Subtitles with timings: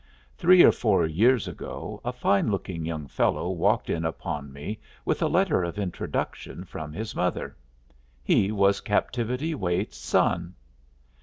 [0.35, 5.21] Three or four years ago a fine looking young fellow walked in upon me with
[5.21, 7.55] a letter of introduction from his mother.
[8.23, 10.55] He was Captivity Waite's son!